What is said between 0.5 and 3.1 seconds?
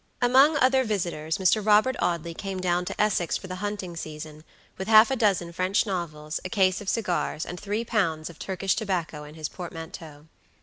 other visitors Mr. Robert Audley came down to